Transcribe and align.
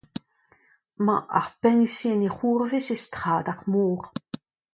Emañ 0.97 1.21
ar 1.39 1.47
peñse 1.61 2.07
en 2.15 2.21
e 2.27 2.29
c’hourvez 2.37 2.87
e 2.95 2.97
strad 3.05 3.45
ar 3.53 3.61
mor. 3.71 4.03